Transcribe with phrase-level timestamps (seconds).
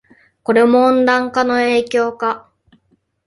[0.41, 2.49] これも温暖化の影響か